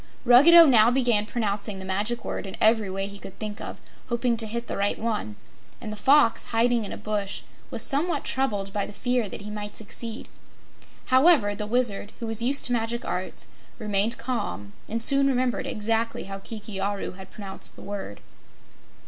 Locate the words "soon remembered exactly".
15.03-16.23